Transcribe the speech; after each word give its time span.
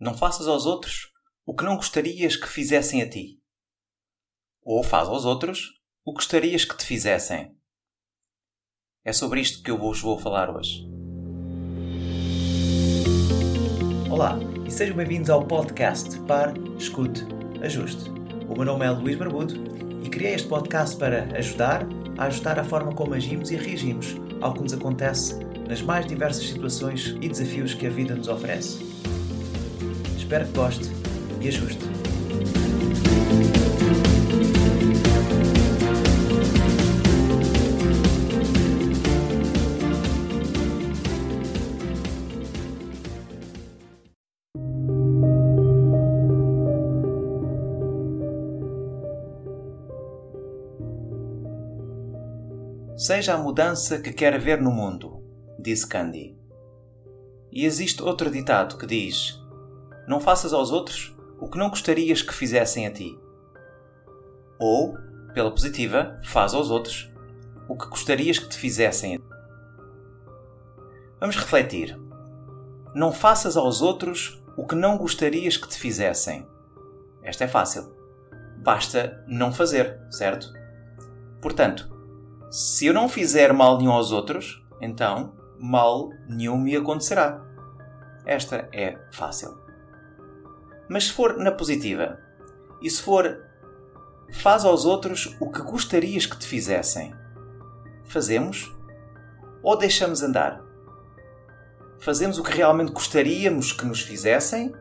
Não 0.00 0.14
faças 0.14 0.46
aos 0.46 0.64
outros 0.64 1.08
o 1.44 1.52
que 1.52 1.64
não 1.64 1.74
gostarias 1.74 2.36
que 2.36 2.46
fizessem 2.46 3.02
a 3.02 3.10
ti. 3.10 3.40
Ou 4.62 4.84
faz 4.84 5.08
aos 5.08 5.24
outros 5.24 5.80
o 6.04 6.12
que 6.12 6.18
gostarias 6.18 6.64
que 6.64 6.76
te 6.76 6.84
fizessem. 6.84 7.56
É 9.04 9.12
sobre 9.12 9.40
isto 9.40 9.60
que 9.60 9.72
eu 9.72 9.76
vos 9.76 10.00
vou 10.00 10.16
falar 10.16 10.54
hoje. 10.54 10.86
Olá 14.08 14.38
e 14.64 14.70
sejam 14.70 14.94
bem-vindos 14.94 15.30
ao 15.30 15.44
podcast 15.44 16.16
Par, 16.28 16.54
Escute, 16.78 17.22
Ajuste. 17.60 18.08
O 18.48 18.54
meu 18.54 18.66
nome 18.66 18.86
é 18.86 18.90
Luís 18.90 19.16
Barbudo 19.16 19.54
e 20.04 20.08
criei 20.08 20.34
este 20.34 20.46
podcast 20.46 20.96
para 20.96 21.24
ajudar 21.36 21.84
a 22.16 22.26
ajustar 22.26 22.56
a 22.56 22.64
forma 22.64 22.94
como 22.94 23.14
agimos 23.14 23.50
e 23.50 23.56
reagimos 23.56 24.14
ao 24.40 24.54
que 24.54 24.62
nos 24.62 24.72
acontece 24.72 25.34
nas 25.68 25.82
mais 25.82 26.06
diversas 26.06 26.44
situações 26.46 27.16
e 27.20 27.28
desafios 27.28 27.74
que 27.74 27.88
a 27.88 27.90
vida 27.90 28.14
nos 28.14 28.28
oferece. 28.28 29.07
Espero 30.28 30.44
que 30.44 30.58
goste 30.58 30.84
e 31.40 31.48
ajuste. 31.48 31.78
Seja 52.98 53.32
a 53.32 53.38
mudança 53.38 53.98
que 53.98 54.12
quer 54.12 54.38
ver 54.38 54.60
no 54.60 54.70
mundo, 54.70 55.22
disse 55.58 55.86
Candy. 55.86 56.36
E 57.50 57.64
existe 57.64 58.02
outro 58.02 58.30
ditado 58.30 58.76
que 58.76 58.86
diz: 58.86 59.47
Não 60.08 60.20
faças 60.20 60.54
aos 60.54 60.72
outros 60.72 61.14
o 61.38 61.50
que 61.50 61.58
não 61.58 61.68
gostarias 61.68 62.22
que 62.22 62.32
fizessem 62.32 62.86
a 62.86 62.90
ti. 62.90 63.20
Ou, 64.58 64.96
pela 65.34 65.50
positiva, 65.50 66.18
faz 66.24 66.54
aos 66.54 66.70
outros 66.70 67.12
o 67.68 67.76
que 67.76 67.86
gostarias 67.88 68.38
que 68.38 68.48
te 68.48 68.56
fizessem 68.56 69.16
a 69.16 69.18
ti. 69.18 69.24
Vamos 71.20 71.36
refletir. 71.36 72.00
Não 72.94 73.12
faças 73.12 73.54
aos 73.54 73.82
outros 73.82 74.42
o 74.56 74.66
que 74.66 74.74
não 74.74 74.96
gostarias 74.96 75.58
que 75.58 75.68
te 75.68 75.78
fizessem. 75.78 76.48
Esta 77.22 77.44
é 77.44 77.48
fácil. 77.48 77.94
Basta 78.56 79.22
não 79.28 79.52
fazer, 79.52 80.00
certo? 80.10 80.50
Portanto, 81.42 81.86
se 82.50 82.86
eu 82.86 82.94
não 82.94 83.10
fizer 83.10 83.52
mal 83.52 83.76
nenhum 83.76 83.92
aos 83.92 84.10
outros, 84.10 84.66
então 84.80 85.34
mal 85.58 86.08
nenhum 86.26 86.56
me 86.56 86.74
acontecerá. 86.74 87.44
Esta 88.24 88.70
é 88.72 88.98
fácil. 89.12 89.67
Mas 90.88 91.04
se 91.04 91.12
for 91.12 91.36
na 91.36 91.52
positiva, 91.52 92.18
e 92.80 92.88
se 92.88 93.02
for 93.02 93.44
faz 94.32 94.64
aos 94.64 94.84
outros 94.84 95.36
o 95.40 95.50
que 95.50 95.62
gostarias 95.62 96.26
que 96.26 96.38
te 96.38 96.46
fizessem, 96.46 97.14
fazemos 98.04 98.74
ou 99.62 99.76
deixamos 99.76 100.22
andar? 100.22 100.62
Fazemos 102.00 102.38
o 102.38 102.42
que 102.42 102.56
realmente 102.56 102.92
gostaríamos 102.92 103.72
que 103.72 103.84
nos 103.84 104.00
fizessem? 104.00 104.72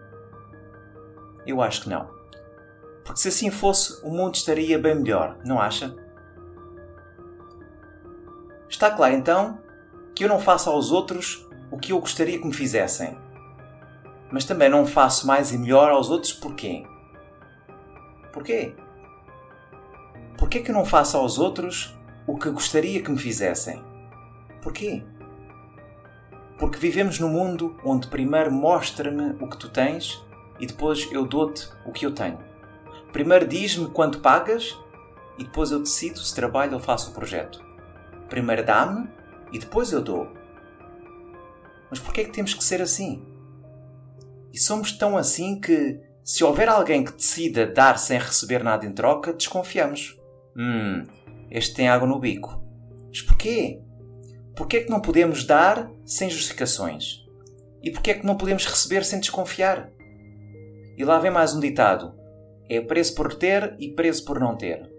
Eu 1.46 1.62
acho 1.62 1.84
que 1.84 1.90
não. 1.90 2.10
Porque 3.04 3.22
se 3.22 3.30
assim 3.30 3.50
fosse, 3.50 4.06
o 4.06 4.10
mundo 4.10 4.36
estaria 4.36 4.78
bem 4.78 4.96
melhor, 4.96 5.38
não 5.44 5.60
acha? 5.60 5.96
Está 8.70 8.92
claro 8.92 9.14
então 9.14 9.60
que 10.14 10.24
eu 10.24 10.30
não 10.30 10.40
faço 10.40 10.70
aos 10.70 10.92
outros 10.92 11.48
o 11.72 11.78
que 11.78 11.92
eu 11.92 12.00
gostaria 12.00 12.38
que 12.38 12.46
me 12.46 12.54
fizessem. 12.54 13.18
Mas 14.32 14.46
também 14.46 14.70
não 14.70 14.86
faço 14.86 15.26
mais 15.26 15.54
e 15.54 15.58
melhor 15.58 15.92
aos 15.92 16.10
outros 16.10 16.34
porquê? 16.34 16.86
Porquê? 18.34 18.76
Porquê 20.38 20.60
que 20.60 20.72
eu 20.72 20.76
não 20.76 20.86
faço 20.86 21.18
aos 21.18 21.40
outros 21.40 21.98
o 22.28 22.38
que 22.38 22.50
gostaria 22.50 23.02
que 23.02 23.10
me 23.10 23.18
fizessem? 23.18 23.84
Porquê? 24.62 25.04
Porque 26.60 26.78
vivemos 26.78 27.20
num 27.20 27.30
mundo 27.30 27.78
onde 27.84 28.08
primeiro 28.08 28.52
mostra-me 28.52 29.36
o 29.42 29.48
que 29.48 29.58
tu 29.58 29.70
tens 29.70 30.24
e 30.60 30.66
depois 30.66 31.08
eu 31.12 31.26
dou-te 31.26 31.70
o 31.86 31.92
que 31.92 32.06
eu 32.06 32.12
tenho. 32.12 32.40
Primeiro 33.12 33.48
diz-me 33.48 33.90
quanto 33.90 34.20
pagas 34.20 34.78
e 35.38 35.44
depois 35.44 35.72
eu 35.72 35.80
decido 35.80 36.20
se 36.20 36.36
trabalho 36.36 36.74
ou 36.74 36.80
faço 36.80 37.12
o 37.12 37.14
projeto. 37.14 37.64
Primeiro 38.28 38.66
dá-me 38.66 39.08
e 39.52 39.60
depois 39.60 39.92
eu 39.92 40.02
dou. 40.02 40.28
Mas 41.90 42.00
porquê 42.00 42.22
é 42.22 42.24
que 42.26 42.32
temos 42.32 42.54
que 42.54 42.64
ser 42.64 42.82
assim? 42.82 43.24
E 44.58 44.60
somos 44.60 44.92
tão 44.92 45.16
assim 45.16 45.60
que, 45.60 46.00
se 46.24 46.44
houver 46.44 46.68
alguém 46.68 47.06
que 47.06 47.12
decida 47.12 47.68
dar 47.68 48.00
sem 48.00 48.18
receber 48.18 48.64
nada 48.64 48.88
em 48.88 48.92
troca, 48.92 49.32
desconfiamos. 49.32 50.20
Hum, 50.58 51.06
este 51.52 51.76
tem 51.76 51.88
água 51.88 52.08
no 52.08 52.20
bico. 52.20 52.60
Mas 53.08 53.22
porquê? 53.22 53.80
Porquê 54.56 54.78
é 54.78 54.84
que 54.84 54.90
não 54.90 55.00
podemos 55.00 55.46
dar 55.46 55.88
sem 56.04 56.28
justificações? 56.28 57.24
E 57.84 57.92
porquê 57.92 58.10
é 58.10 58.14
que 58.16 58.26
não 58.26 58.36
podemos 58.36 58.66
receber 58.66 59.06
sem 59.06 59.20
desconfiar? 59.20 59.92
E 60.98 61.06
lá 61.06 61.20
vem 61.20 61.30
mais 61.30 61.54
um 61.54 61.60
ditado: 61.60 62.16
é 62.68 62.82
preço 62.82 63.14
por 63.14 63.36
ter 63.36 63.76
e 63.78 63.94
preço 63.94 64.26
por 64.26 64.40
não 64.40 64.58
ter. 64.58 64.92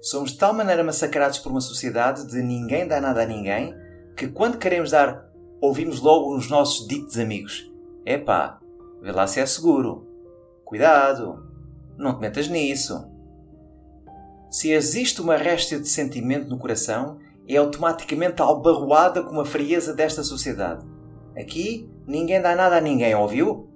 Somos 0.00 0.30
de 0.30 0.38
tal 0.38 0.54
maneira 0.54 0.84
massacrados 0.84 1.40
por 1.40 1.50
uma 1.50 1.60
sociedade 1.60 2.24
de 2.28 2.40
ninguém 2.42 2.86
dá 2.86 3.00
nada 3.00 3.24
a 3.24 3.26
ninguém 3.26 3.74
que 4.16 4.28
quando 4.28 4.56
queremos 4.56 4.92
dar, 4.92 5.28
ouvimos 5.60 6.00
logo 6.00 6.32
nos 6.32 6.48
nossos 6.48 6.86
ditos 6.86 7.18
amigos: 7.18 7.74
Epá, 8.06 8.60
vê 9.02 9.10
lá 9.10 9.26
se 9.26 9.40
é 9.40 9.46
seguro. 9.46 10.06
Cuidado, 10.64 11.44
não 11.98 12.14
te 12.14 12.20
metas 12.20 12.48
nisso. 12.48 13.10
Se 14.48 14.70
existe 14.70 15.20
uma 15.20 15.36
réstia 15.36 15.80
de 15.80 15.88
sentimento 15.88 16.48
no 16.48 16.56
coração, 16.56 17.18
é 17.48 17.56
automaticamente 17.56 18.40
albarroada 18.40 19.22
com 19.24 19.40
a 19.40 19.44
frieza 19.44 19.92
desta 19.92 20.22
sociedade. 20.22 20.86
Aqui, 21.36 21.90
ninguém 22.06 22.40
dá 22.40 22.54
nada 22.54 22.76
a 22.76 22.80
ninguém, 22.80 23.14
ouviu? 23.14 23.68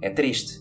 É 0.00 0.08
triste. 0.08 0.60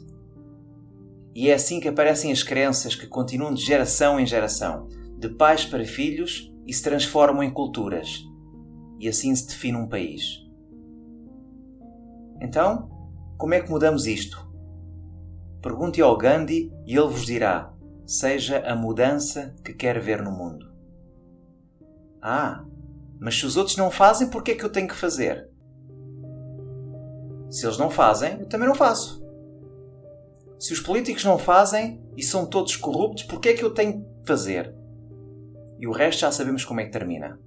E 1.35 1.49
é 1.49 1.53
assim 1.53 1.79
que 1.79 1.87
aparecem 1.87 2.31
as 2.31 2.41
crenças 2.41 2.95
que 2.95 3.07
continuam 3.07 3.53
de 3.53 3.63
geração 3.63 4.19
em 4.19 4.25
geração, 4.25 4.87
de 5.17 5.29
pais 5.29 5.63
para 5.63 5.85
filhos 5.85 6.51
e 6.65 6.73
se 6.73 6.83
transformam 6.83 7.43
em 7.43 7.51
culturas. 7.51 8.23
E 8.99 9.07
assim 9.07 9.33
se 9.35 9.47
define 9.47 9.77
um 9.77 9.87
país. 9.87 10.48
Então, 12.41 12.89
como 13.37 13.53
é 13.53 13.61
que 13.61 13.69
mudamos 13.69 14.05
isto? 14.05 14.47
Pergunte 15.61 16.01
ao 16.01 16.17
Gandhi 16.17 16.71
e 16.85 16.95
ele 16.95 17.07
vos 17.07 17.25
dirá: 17.25 17.73
seja 18.05 18.59
a 18.65 18.75
mudança 18.75 19.55
que 19.63 19.73
quer 19.73 19.99
ver 19.99 20.21
no 20.21 20.31
mundo. 20.31 20.71
Ah, 22.21 22.63
mas 23.19 23.37
se 23.37 23.45
os 23.45 23.57
outros 23.57 23.77
não 23.77 23.91
fazem, 23.91 24.29
por 24.29 24.43
que 24.43 24.51
é 24.51 24.55
que 24.55 24.63
eu 24.63 24.71
tenho 24.71 24.87
que 24.87 24.95
fazer? 24.95 25.49
Se 27.49 27.65
eles 27.65 27.77
não 27.77 27.89
fazem, 27.89 28.39
eu 28.39 28.47
também 28.47 28.67
não 28.67 28.75
faço. 28.75 29.25
Se 30.59 30.73
os 30.73 30.79
políticos 30.79 31.23
não 31.23 31.37
fazem 31.37 32.03
e 32.15 32.23
são 32.23 32.45
todos 32.45 32.75
corruptos, 32.75 33.23
por 33.23 33.39
que 33.39 33.49
é 33.49 33.53
que 33.53 33.63
eu 33.63 33.73
tenho 33.73 34.01
de 34.01 34.27
fazer? 34.27 34.73
E 35.79 35.87
o 35.87 35.91
resto 35.91 36.19
já 36.19 36.31
sabemos 36.31 36.65
como 36.65 36.81
é 36.81 36.85
que 36.85 36.91
termina. 36.91 37.39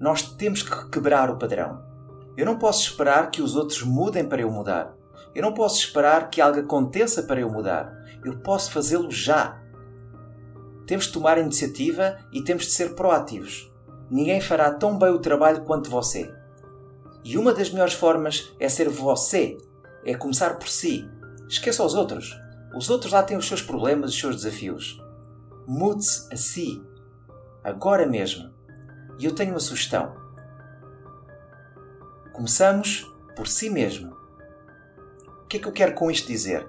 Nós 0.00 0.22
temos 0.36 0.62
que 0.62 0.90
quebrar 0.90 1.30
o 1.30 1.38
padrão. 1.38 1.82
Eu 2.36 2.46
não 2.46 2.58
posso 2.58 2.88
esperar 2.88 3.30
que 3.30 3.42
os 3.42 3.56
outros 3.56 3.82
mudem 3.82 4.28
para 4.28 4.42
eu 4.42 4.50
mudar. 4.50 4.94
Eu 5.34 5.42
não 5.42 5.52
posso 5.52 5.78
esperar 5.78 6.30
que 6.30 6.40
algo 6.40 6.60
aconteça 6.60 7.22
para 7.22 7.40
eu 7.40 7.50
mudar. 7.50 7.92
Eu 8.24 8.38
posso 8.38 8.70
fazê-lo 8.70 9.10
já. 9.10 9.60
Temos 10.86 11.06
de 11.06 11.12
tomar 11.12 11.38
iniciativa 11.38 12.18
e 12.32 12.42
temos 12.42 12.64
de 12.64 12.72
ser 12.72 12.94
proativos. 12.94 13.72
Ninguém 14.10 14.40
fará 14.40 14.72
tão 14.72 14.98
bem 14.98 15.10
o 15.10 15.18
trabalho 15.18 15.62
quanto 15.62 15.90
você. 15.90 16.32
E 17.24 17.36
uma 17.36 17.52
das 17.52 17.70
melhores 17.70 17.94
formas 17.94 18.52
é 18.60 18.68
ser 18.68 18.88
você. 18.88 19.58
É 20.04 20.14
começar 20.14 20.58
por 20.58 20.68
si, 20.68 21.08
Esqueça 21.48 21.84
os 21.84 21.94
outros. 21.94 22.36
Os 22.74 22.90
outros 22.90 23.12
lá 23.12 23.22
têm 23.22 23.36
os 23.36 23.46
seus 23.46 23.62
problemas, 23.62 24.10
os 24.10 24.18
seus 24.18 24.36
desafios. 24.36 25.00
Mude-se 25.66 26.32
a 26.32 26.36
si. 26.36 26.82
Agora 27.62 28.04
mesmo. 28.04 28.52
E 29.18 29.24
eu 29.24 29.34
tenho 29.34 29.52
uma 29.52 29.60
sugestão. 29.60 30.12
Começamos 32.36 33.10
por 33.34 33.48
si 33.48 33.70
mesmo. 33.70 34.14
O 35.42 35.46
que 35.48 35.56
é 35.56 35.60
que 35.60 35.66
eu 35.66 35.72
quero 35.72 35.94
com 35.94 36.10
isto 36.10 36.28
dizer? 36.28 36.68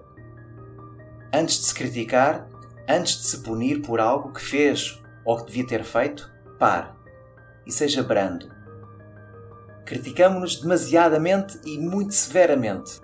Antes 1.34 1.60
de 1.60 1.66
se 1.66 1.76
criticar, 1.76 2.48
antes 2.88 3.18
de 3.18 3.28
se 3.28 3.40
punir 3.40 3.82
por 3.82 4.00
algo 4.00 4.32
que 4.32 4.40
fez 4.40 5.04
ou 5.26 5.36
que 5.36 5.48
devia 5.48 5.68
ter 5.68 5.84
feito, 5.84 6.32
pare 6.58 6.88
e 7.66 7.72
seja 7.74 8.02
brando. 8.02 8.50
Criticamos-nos 9.86 10.62
demasiadamente 10.62 11.60
e 11.66 11.78
muito 11.78 12.14
severamente. 12.14 13.02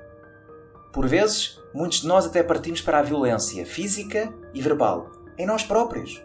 Por 0.93 1.05
vezes, 1.05 1.59
muitos 1.73 1.99
de 1.99 2.07
nós 2.07 2.25
até 2.25 2.41
partimos 2.41 2.79
para 2.79 2.99
a 2.99 3.03
violência 3.03 3.65
física 3.65 4.33
e 4.53 4.61
verbal, 4.61 5.11
em 5.37 5.45
nós 5.45 5.63
próprios. 5.63 6.23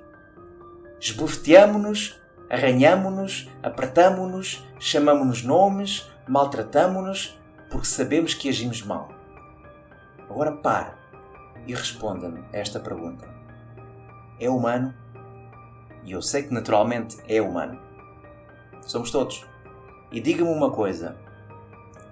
Esbofeteamo-nos, 1.00 2.16
arranhamo-nos, 2.48 3.50
apertamo-nos, 3.60 4.64
chamamo-nos 4.78 5.42
nomes, 5.42 6.06
maltratamo-nos, 6.28 7.38
porque 7.70 7.86
sabemos 7.86 8.34
que 8.34 8.48
agimos 8.48 8.82
mal. 8.82 9.08
Agora 10.28 10.52
pare 10.52 10.92
e 11.66 11.74
responda-me 11.74 12.44
esta 12.52 12.78
pergunta: 12.78 13.28
É 14.38 14.48
humano? 14.48 14.94
E 16.04 16.12
eu 16.12 16.22
sei 16.22 16.42
que 16.42 16.54
naturalmente 16.54 17.16
é 17.26 17.40
humano. 17.40 17.80
Somos 18.82 19.10
todos. 19.10 19.46
E 20.12 20.20
diga-me 20.20 20.50
uma 20.50 20.70
coisa: 20.70 21.16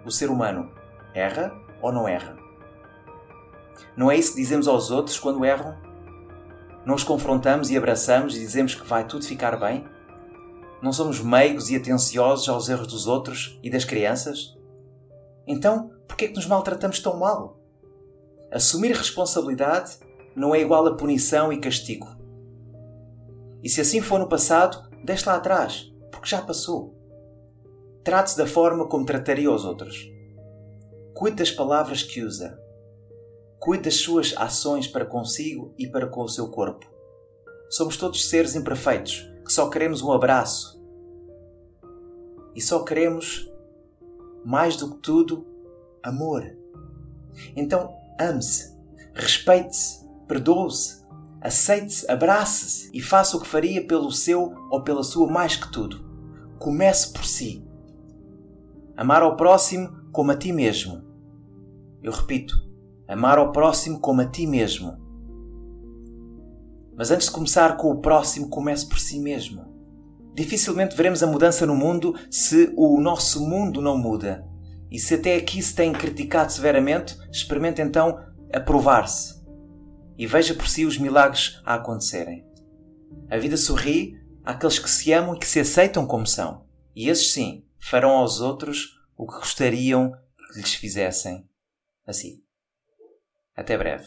o 0.05 0.11
ser 0.11 0.31
humano 0.31 0.71
erra 1.15 1.53
ou 1.81 1.93
não 1.93 2.09
erra? 2.09 2.37
Não 3.97 4.11
é 4.11 4.17
isso 4.17 4.33
que 4.33 4.41
dizemos 4.41 4.69
aos 4.69 4.91
outros 4.91 5.19
quando 5.19 5.45
erram? 5.45 5.77
Não 6.85 6.95
os 6.95 7.03
confrontamos 7.03 7.71
e 7.71 7.77
abraçamos 7.77 8.37
e 8.37 8.41
dizemos 8.41 8.75
que 8.75 8.87
vai 8.87 9.05
tudo 9.05 9.25
ficar 9.25 9.57
bem? 9.59 9.87
Não 10.82 10.93
somos 10.93 11.20
meigos 11.20 11.70
e 11.70 11.76
atenciosos 11.76 12.49
aos 12.49 12.69
erros 12.69 12.88
dos 12.88 13.06
outros 13.06 13.58
e 13.62 13.70
das 13.70 13.84
crianças? 13.84 14.56
Então, 15.46 15.90
por 16.06 16.17
que 16.17 16.26
é 16.26 16.28
que 16.28 16.34
nos 16.34 16.46
maltratamos 16.46 17.00
tão 17.00 17.19
mal? 17.19 17.58
Assumir 18.52 18.93
responsabilidade 18.93 19.99
não 20.34 20.55
é 20.55 20.61
igual 20.61 20.87
a 20.87 20.94
punição 20.94 21.52
e 21.52 21.58
castigo. 21.58 22.06
E 23.62 23.70
se 23.70 23.81
assim 23.81 24.02
for 24.02 24.19
no 24.19 24.28
passado, 24.28 24.87
deixe 25.02 25.26
lá 25.26 25.37
atrás, 25.37 25.93
porque 26.11 26.28
já 26.28 26.43
passou. 26.43 26.94
Trate-se 28.05 28.37
da 28.37 28.46
forma 28.46 28.87
como 28.87 29.06
trataria 29.06 29.50
os 29.50 29.64
outros. 29.64 30.08
Cuide 31.14 31.38
das 31.38 31.50
palavras 31.50 32.02
que 32.02 32.22
usa. 32.22 32.61
Cuide 33.58 33.84
das 33.84 33.96
suas 33.96 34.34
ações 34.37 34.87
para 34.87 35.06
consigo 35.06 35.75
e 35.79 35.88
para 35.88 36.06
com 36.06 36.22
o 36.22 36.29
seu 36.29 36.49
corpo. 36.50 36.87
Somos 37.70 37.96
todos 37.96 38.29
seres 38.29 38.55
imperfeitos 38.55 39.36
que 39.46 39.52
só 39.52 39.70
queremos 39.70 40.02
um 40.02 40.12
abraço. 40.12 40.82
E 42.54 42.60
só 42.60 42.82
queremos, 42.82 43.48
mais 44.44 44.76
do 44.76 44.90
que 44.90 44.98
tudo, 44.98 45.46
amor. 46.02 46.44
Então, 47.54 47.94
ame-se, 48.19 48.76
respeite-se, 49.14 50.04
perdoe-se, 50.26 51.06
aceite-se, 51.40 52.10
abrace-se 52.10 52.90
e 52.93 53.00
faça 53.00 53.37
o 53.37 53.40
que 53.40 53.46
faria 53.46 53.87
pelo 53.87 54.10
seu 54.10 54.52
ou 54.70 54.82
pela 54.82 55.04
sua 55.04 55.31
mais 55.31 55.54
que 55.54 55.70
tudo. 55.70 56.04
Comece 56.58 57.12
por 57.12 57.25
si. 57.25 57.64
Amar 58.96 59.22
ao 59.22 59.37
próximo 59.37 60.10
como 60.10 60.32
a 60.32 60.37
ti 60.37 60.52
mesmo. 60.52 61.04
Eu 62.02 62.10
repito, 62.10 62.56
amar 63.06 63.38
ao 63.38 63.52
próximo 63.52 64.00
como 64.00 64.22
a 64.22 64.26
ti 64.26 64.46
mesmo. 64.46 65.06
Mas 66.96 67.10
antes 67.10 67.26
de 67.26 67.32
começar 67.32 67.76
com 67.76 67.90
o 67.90 68.00
próximo, 68.00 68.48
comece 68.48 68.88
por 68.88 68.98
si 68.98 69.20
mesmo. 69.20 69.64
Dificilmente 70.34 70.96
veremos 70.96 71.22
a 71.22 71.26
mudança 71.26 71.66
no 71.66 71.75
mundo 71.75 72.14
se 72.31 72.72
o 72.76 73.00
nosso 73.00 73.40
mundo 73.46 73.81
não 73.81 73.96
muda. 73.96 74.46
E 74.90 74.98
se 74.98 75.14
até 75.14 75.37
aqui 75.37 75.62
se 75.62 75.75
tem 75.75 75.93
criticado 75.93 76.52
severamente, 76.52 77.16
experimente 77.31 77.81
então 77.81 78.19
aprovar-se 78.52 79.37
e 80.19 80.26
veja 80.26 80.54
por 80.54 80.69
si 80.69 80.84
os 80.84 80.98
milagres 80.98 81.60
a 81.64 81.75
acontecerem. 81.75 82.46
A 83.31 83.37
vida 83.37 83.56
sorri 83.56 84.14
àqueles 84.44 84.78
que 84.78 84.88
se 84.88 85.12
amam 85.12 85.34
e 85.34 85.38
que 85.38 85.46
se 85.46 85.60
aceitam 85.60 86.06
como 86.06 86.26
são. 86.26 86.66
E 86.94 87.08
esses 87.08 87.32
sim 87.32 87.66
farão 87.78 88.10
aos 88.10 88.40
outros 88.40 88.98
o 89.16 89.26
que 89.26 89.38
gostariam 89.38 90.12
que 90.52 90.60
lhes 90.60 90.75
fizessem 90.75 91.48
assim. 92.06 92.43
Até 93.54 93.76
breve. 93.76 94.06